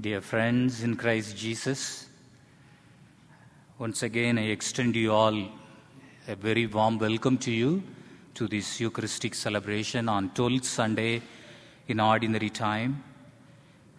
[0.00, 2.06] Dear friends in Christ Jesus,
[3.80, 5.36] once again I extend you all
[6.28, 7.82] a very warm welcome to you
[8.34, 11.20] to this Eucharistic celebration on 12th Sunday
[11.88, 13.02] in ordinary time.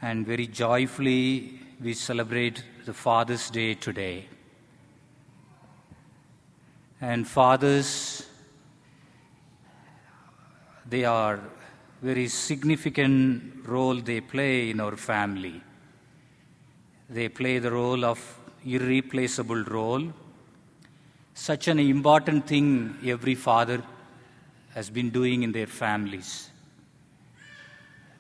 [0.01, 4.29] And very joyfully we celebrate the Father's Day today.
[7.02, 8.25] And fathers,
[10.88, 11.41] they are
[12.02, 15.61] very significant role they play in our family.
[17.10, 18.20] They play the role of
[18.64, 20.14] irreplaceable role.
[21.33, 23.82] Such an important thing every father
[24.75, 26.50] has been doing in their families.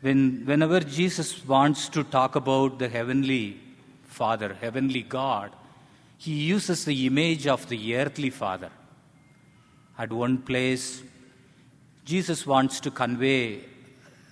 [0.01, 3.59] When, whenever Jesus wants to talk about the heavenly
[4.03, 5.51] Father, heavenly God,
[6.17, 8.71] he uses the image of the earthly Father.
[9.97, 11.03] At one place,
[12.05, 13.65] Jesus wants to convey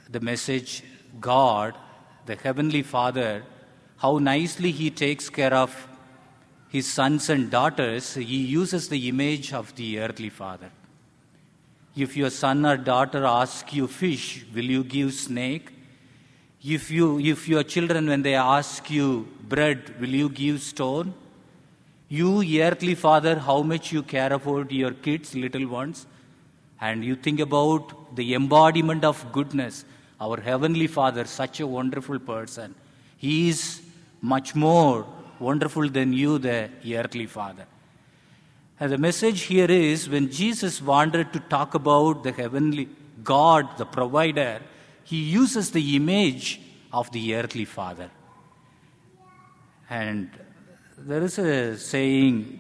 [0.10, 0.84] the message
[1.20, 1.76] God,
[2.26, 3.44] the Heavenly Father,
[3.98, 5.88] how nicely He takes care of
[6.70, 8.14] His sons and daughters.
[8.16, 10.70] He uses the image of the earthly Father.
[11.96, 15.72] If your son or daughter asks you fish, will you give snake?
[16.64, 21.14] If, you, if your children, when they ask you bread, will you give stone?
[22.10, 26.06] You, earthly father, how much you care about your kids, little ones,
[26.80, 29.84] and you think about the embodiment of goodness,
[30.22, 32.76] our heavenly father, such a wonderful person.
[33.18, 33.82] He is
[34.22, 35.06] much more
[35.40, 37.66] wonderful than you, the earthly father.
[38.80, 42.90] And the message here is when Jesus wanted to talk about the heavenly
[43.24, 44.62] God, the provider,
[45.04, 46.62] he uses the image
[46.94, 48.12] of the earthly father.
[49.90, 50.30] And
[50.98, 52.60] there is a saying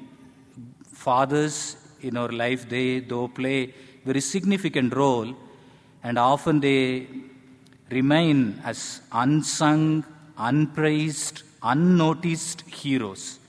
[0.93, 3.73] fathers in our life, they though play
[4.05, 5.35] very significant role,
[6.03, 7.07] and often they
[7.91, 10.05] remain as unsung,
[10.37, 13.39] unpraised, unnoticed heroes.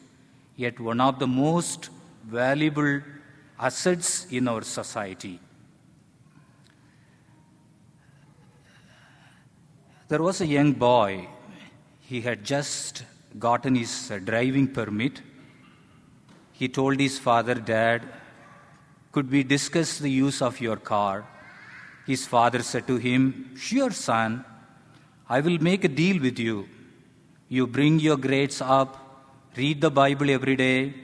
[0.56, 1.90] Yet one of the most
[2.26, 3.00] valuable
[3.58, 5.40] assets in our society.
[10.08, 11.28] There was a young boy.
[12.00, 13.04] He had just
[13.38, 15.20] gotten his driving permit.
[16.52, 18.02] He told his father, Dad,
[19.12, 21.26] could we discuss the use of your car?
[22.06, 24.44] His father said to him, Sure, son,
[25.28, 26.68] I will make a deal with you.
[27.48, 28.96] You bring your grades up,
[29.56, 30.94] read the Bible every day,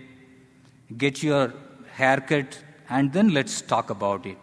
[0.97, 1.53] get your
[1.95, 4.39] haircut, and then let's talk about it.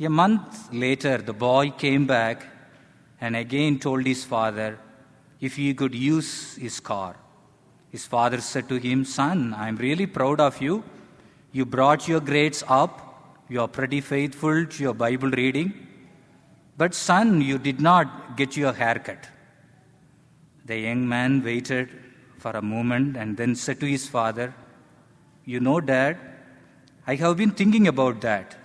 [0.00, 2.46] A month later, the boy came back
[3.20, 4.78] and again told his father
[5.40, 7.16] if he could use his car.
[7.90, 10.82] His father said to him, Son, I'm really proud of you.
[11.52, 13.44] You brought your grades up.
[13.48, 15.72] You are pretty faithful to your Bible reading.
[16.76, 19.28] But, son, you did not get your haircut.
[20.64, 21.88] The young man waited
[22.38, 24.54] for a moment and then said to his father,
[25.44, 26.18] You know, Dad,
[27.06, 28.56] I have been thinking about that.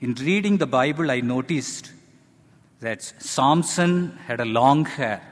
[0.00, 1.92] In reading the Bible, I noticed
[2.80, 5.22] that Samson had a long hair,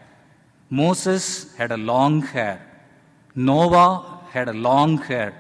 [0.70, 2.60] Moses had a long hair,
[3.34, 5.34] Noah had a long hair,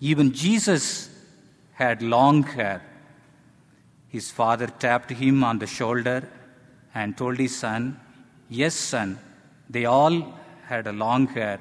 [0.00, 1.10] even Jesus
[1.74, 2.82] had long hair.
[4.08, 6.28] His father tapped him on the shoulder
[6.94, 8.00] and told his son,
[8.48, 9.18] Yes, son,
[9.70, 10.34] they all
[10.66, 11.60] had a long hair,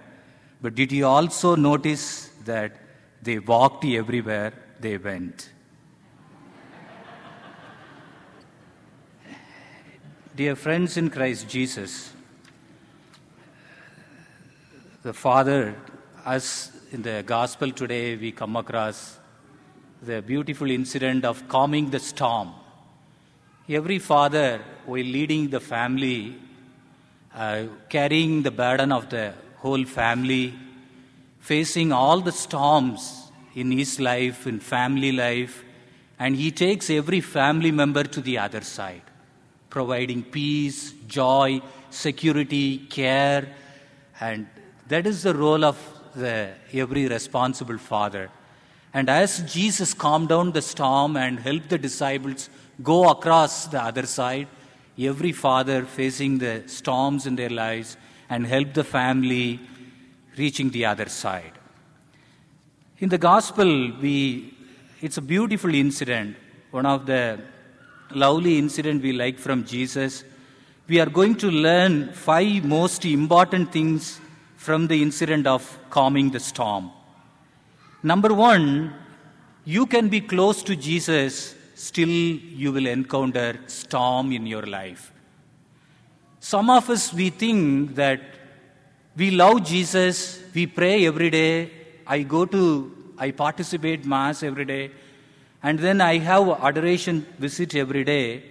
[0.61, 2.75] but did you also notice that
[3.21, 5.51] they walked everywhere they went?
[10.35, 12.13] Dear friends in Christ Jesus,
[15.03, 15.75] the Father,
[16.25, 19.17] as in the Gospel today, we come across
[20.01, 22.53] the beautiful incident of calming the storm.
[23.67, 26.39] Every father, while leading the family,
[27.39, 30.53] uh, carrying the burden of the whole family,
[31.39, 35.63] facing all the storms in his life, in family life,
[36.19, 39.03] and he takes every family member to the other side
[39.69, 41.61] providing peace, joy,
[41.91, 43.47] security, care,
[44.19, 44.47] and
[44.87, 45.77] that is the role of
[46.15, 48.29] the, every responsible father.
[48.93, 52.49] And as Jesus calmed down the storm and helped the disciples
[52.81, 54.47] go across the other side,
[54.99, 57.97] every father facing the storms in their lives
[58.29, 59.59] and help the family
[60.37, 61.53] reaching the other side.
[62.99, 64.53] In the gospel, we,
[65.01, 66.35] it's a beautiful incident,
[66.71, 67.39] one of the
[68.11, 70.23] lovely incident we like from Jesus.
[70.87, 74.19] We are going to learn five most important things
[74.57, 76.91] from the incident of calming the storm.
[78.03, 78.93] Number one,
[79.65, 81.55] you can be close to Jesus,
[81.87, 82.15] still
[82.61, 85.13] you will encounter storm in your life.
[86.41, 88.21] Some of us, we think that
[89.15, 91.71] we love Jesus, we pray every day,
[92.05, 94.91] I go to, I participate Mass every day,
[95.63, 98.43] and then I have adoration visit every day.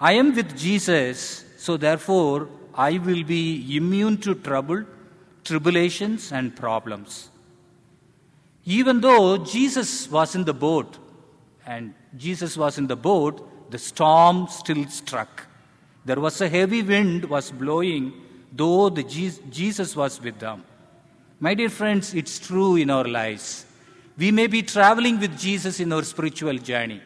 [0.00, 4.84] I am with Jesus, so therefore I will be immune to trouble,
[5.44, 7.30] tribulations, and problems.
[8.64, 10.98] Even though Jesus was in the boat,
[11.66, 15.46] and Jesus was in the boat, the storm still struck.
[16.04, 18.12] There was a heavy wind was blowing,
[18.52, 20.64] though the Jesus was with them.
[21.40, 23.66] My dear friends, it's true in our lives.
[24.16, 27.00] We may be traveling with Jesus in our spiritual journey,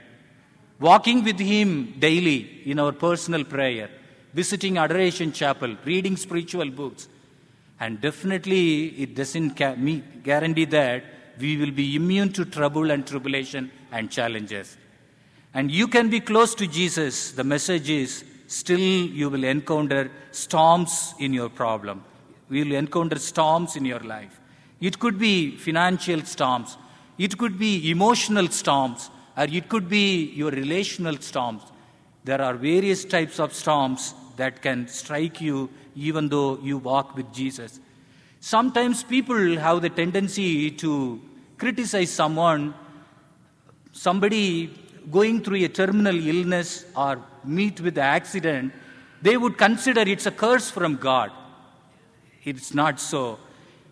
[0.78, 3.88] walking with Him daily in our personal prayer,
[4.34, 7.08] visiting adoration chapel, reading spiritual books.
[7.80, 11.04] And definitely, it doesn't guarantee that
[11.38, 14.76] we will be immune to trouble and tribulation and challenges.
[15.54, 17.32] And you can be close to Jesus.
[17.32, 22.04] The message is still you will encounter storms in your problem.
[22.50, 24.40] You will encounter storms in your life.
[24.80, 26.76] It could be financial storms,
[27.18, 31.62] it could be emotional storms, or it could be your relational storms.
[32.24, 37.32] There are various types of storms that can strike you even though you walk with
[37.32, 37.80] Jesus.
[38.40, 41.20] Sometimes people have the tendency to
[41.58, 42.74] criticize someone,
[43.92, 44.70] somebody
[45.10, 48.72] going through a terminal illness or meet with an accident,
[49.22, 51.30] they would consider it's a curse from God.
[52.44, 53.38] It's not so.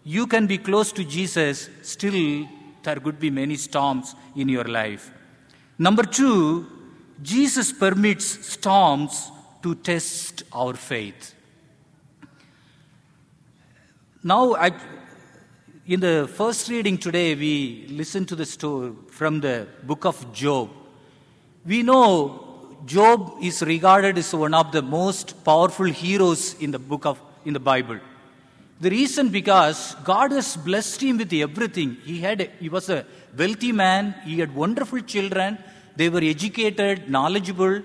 [0.04, 2.46] You can be close to Jesus, still,
[2.82, 5.10] there could be many storms in your life.
[5.78, 6.66] Number two,
[7.22, 9.31] Jesus permits storms
[9.62, 11.34] to test our faith.
[14.22, 14.70] Now, I,
[15.88, 20.68] in the first reading today, we listen to the story from the book of Job.
[21.64, 27.06] We know Job is regarded as one of the most powerful heroes in the book
[27.06, 28.00] of in the Bible.
[28.80, 31.96] The reason because God has blessed him with everything.
[32.04, 33.06] He had he was a
[33.38, 35.56] wealthy man, he had wonderful children,
[35.94, 37.80] they were educated, knowledgeable,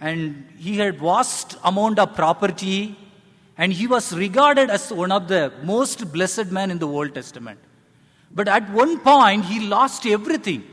[0.00, 2.94] and he had vast amount of property,
[3.58, 7.58] and he was regarded as one of the most blessed men in the Old Testament.
[8.30, 10.64] But at one point he lost everything.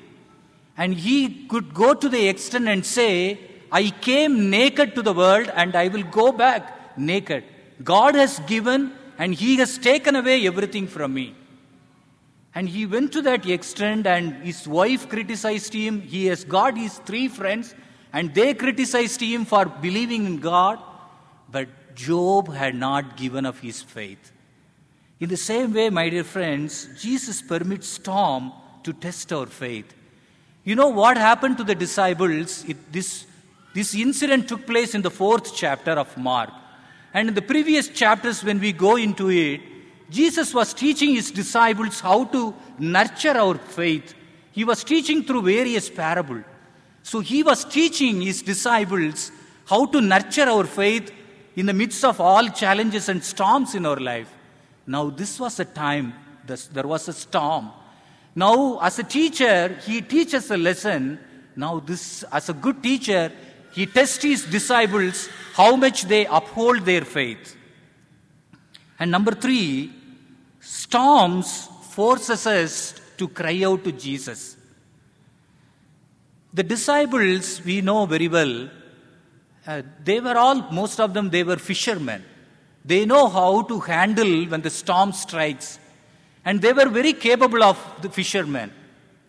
[0.78, 3.40] And he could go to the extent and say,
[3.72, 7.44] I came naked to the world and I will go back naked.
[7.84, 11.36] God has given and he has taken away everything from me.
[12.56, 16.02] And he went to that extent, and his wife criticized him.
[16.02, 17.76] He has got his three friends,
[18.12, 20.80] and they criticized him for believing in God.
[21.52, 21.68] But
[22.00, 24.32] Job had not given up his faith.
[25.20, 28.54] In the same way, my dear friends, Jesus permits storm
[28.84, 29.94] to test our faith.
[30.64, 32.64] You know what happened to the disciples?
[32.70, 33.26] It, this,
[33.74, 36.52] this incident took place in the fourth chapter of Mark.
[37.14, 39.60] And in the previous chapters, when we go into it,
[40.10, 44.14] Jesus was teaching his disciples how to nurture our faith.
[44.54, 46.46] He was teaching through various parables.
[47.04, 49.34] So he was teaching his disciples
[49.66, 51.12] how to nurture our faith
[51.60, 54.32] in the midst of all challenges and storms in our life.
[54.88, 56.14] Now, this was a time,
[56.46, 57.70] there was a storm.
[58.34, 61.20] Now, as a teacher, he teaches a lesson.
[61.58, 63.30] Now, this, as a good teacher,
[63.74, 67.58] he tests his disciples how much they uphold their faith.
[68.98, 69.92] And number three,
[70.62, 74.56] storms forces us to cry out to Jesus.
[76.54, 78.70] The disciples, we know very well,
[79.68, 82.24] uh, they were all, most of them, they were fishermen.
[82.86, 85.80] They know how to handle when the storm strikes.
[86.46, 88.72] And they were very capable of the fishermen.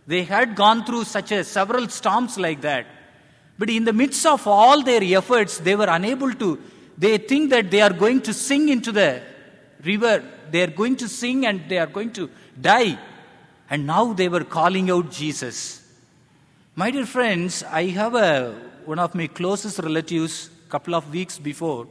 [0.07, 2.87] They had gone through such a several storms like that.
[3.59, 6.59] But in the midst of all their efforts, they were unable to.
[6.97, 9.23] They think that they are going to sing into the
[9.85, 10.25] river.
[10.51, 12.99] They are going to sing and they are going to die.
[13.69, 15.83] And now they were calling out Jesus.
[16.77, 21.37] My dear friends, I have a, one of my closest relatives a couple of weeks
[21.37, 21.89] before.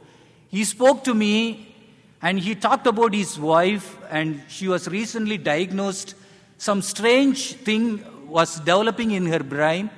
[0.48, 1.74] He spoke to me
[2.22, 6.14] and he talked about his wife and she was recently diagnosed.
[6.56, 9.90] Some strange thing was developing in her brain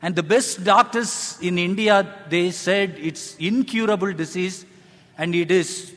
[0.00, 4.64] and the best doctors in India, they said it's incurable disease
[5.18, 5.92] and it is.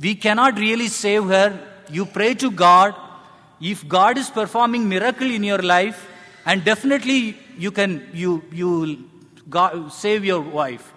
[0.00, 1.58] We cannot really save her.
[1.90, 2.94] You pray to God.
[3.60, 6.08] If God is performing miracle in your life,
[6.46, 9.08] and definitely you can you you
[9.90, 10.92] save your wife.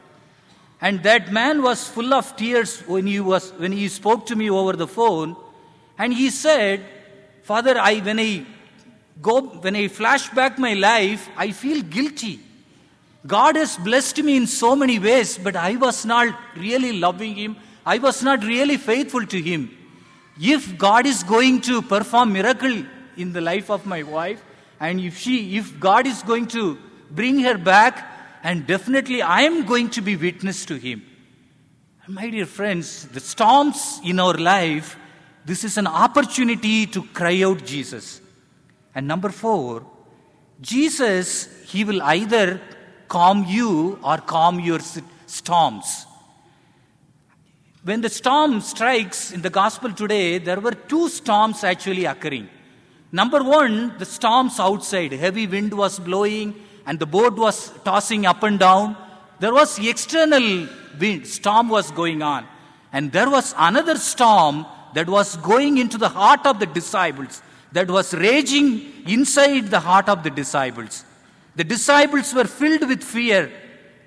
[0.79, 4.49] And that man was full of tears when he was when he spoke to me
[4.49, 5.35] over the phone,
[5.97, 6.85] and he said,
[7.43, 8.45] "Father, I when I
[9.21, 12.39] go when I flash back my life, I feel guilty."
[13.25, 17.57] God has blessed me in so many ways, but I was not really loving Him.
[17.85, 19.75] I was not really faithful to Him.
[20.39, 22.83] If God is going to perform miracle
[23.17, 24.43] in the life of my wife,
[24.79, 26.77] and if she, if God is going to
[27.11, 28.05] bring her back,
[28.43, 31.03] and definitely I am going to be witness to Him.
[32.07, 34.97] My dear friends, the storms in our life,
[35.45, 38.21] this is an opportunity to cry out Jesus.
[38.95, 39.85] And number four,
[40.61, 42.61] Jesus, He will either
[43.07, 44.79] calm you or calm your
[45.25, 46.05] storms.
[47.83, 52.49] When the storm strikes in the gospel today, there were two storms actually occurring.
[53.19, 55.11] Number one, the storms outside.
[55.11, 56.53] Heavy wind was blowing
[56.85, 58.95] and the boat was tossing up and down.
[59.39, 60.67] There was external
[60.99, 62.45] wind, storm was going on.
[62.93, 67.89] And there was another storm that was going into the heart of the disciples, that
[67.89, 68.67] was raging
[69.07, 71.03] inside the heart of the disciples.
[71.55, 73.51] The disciples were filled with fear,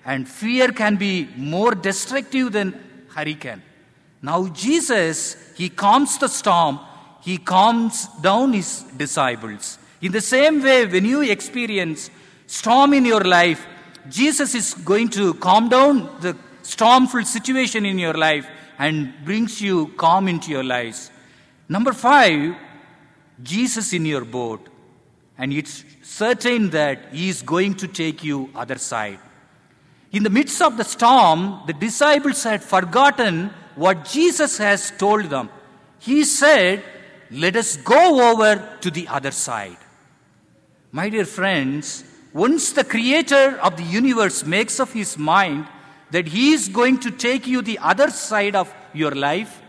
[0.04, 2.68] and fear can be more destructive than
[3.14, 3.62] hurricane.
[4.22, 6.78] Now, Jesus, he calms the storm,
[7.20, 9.78] he calms down his disciples.
[10.00, 12.10] In the same way, when you experience
[12.46, 13.66] storm in your life,
[14.08, 18.46] Jesus is going to calm down the stormful situation in your life
[18.78, 21.10] and brings you calm into your lives.
[21.68, 22.56] Number five,
[23.42, 24.68] Jesus in your boat.
[25.36, 29.18] And it's certain that he is going to take you other side.
[30.12, 35.48] In the midst of the storm, the disciples had forgotten what Jesus has told them.
[35.98, 36.82] He said,
[37.30, 39.76] Let us go over to the other side.
[40.92, 45.66] My dear friends, once the creator of the universe makes up his mind
[46.10, 49.62] that he is going to take you the other side of your life,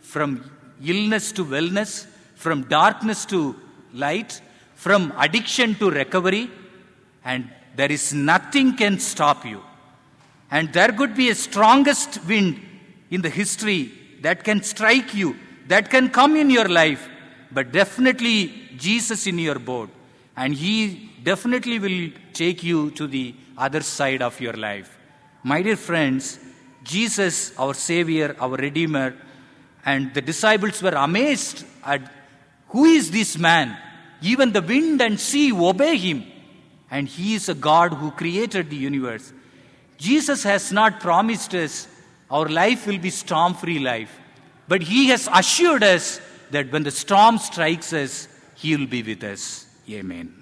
[0.00, 0.50] from
[0.82, 3.54] illness to wellness, from darkness to
[3.92, 4.40] light,
[4.74, 6.50] from addiction to recovery,
[7.24, 9.62] and there is nothing can stop you.
[10.50, 12.60] And there could be a strongest wind
[13.10, 13.92] in the history
[14.22, 15.36] that can strike you,
[15.68, 17.08] that can come in your life,
[17.50, 19.90] but definitely Jesus in your boat.
[20.36, 24.98] And He definitely will take you to the other side of your life.
[25.42, 26.38] My dear friends,
[26.82, 29.14] Jesus, our Savior, our Redeemer,
[29.84, 32.00] and the disciples were amazed at
[32.68, 33.76] who is this man?
[34.22, 36.24] Even the wind and sea obey him.
[36.90, 39.32] And he is a God who created the universe.
[39.98, 41.88] Jesus has not promised us
[42.30, 44.18] our life will be storm free life.
[44.72, 46.18] But He has assured us
[46.50, 49.66] that when the storm strikes us, He will be with us.
[49.86, 50.41] Amen.